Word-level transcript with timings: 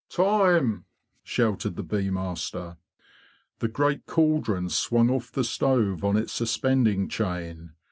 "Time!"' 0.09 0.85
shouted 1.23 1.75
the 1.75 1.83
bee 1.83 2.09
master. 2.09 2.77
The 3.59 3.67
great 3.67 4.07
caldron 4.07 4.69
swung 4.69 5.11
off 5.11 5.31
the 5.31 5.43
stove 5.43 6.03
on 6.03 6.17
its 6.17 6.33
sus 6.33 6.57
pending 6.57 7.07
chain. 7.07 7.73